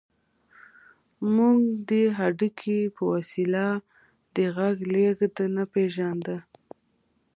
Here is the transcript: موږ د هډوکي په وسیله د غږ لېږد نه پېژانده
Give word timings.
موږ 1.35 1.59
د 1.89 1.91
هډوکي 2.17 2.79
په 2.95 3.01
وسیله 3.13 3.65
د 4.35 4.37
غږ 4.55 4.77
لېږد 4.93 5.35
نه 5.55 5.63
پېژانده 5.73 6.37